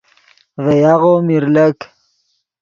[0.63, 1.77] ڤے یاغو میر لک